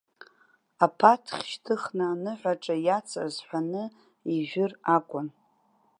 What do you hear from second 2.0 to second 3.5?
аныҳәаҿа иацыз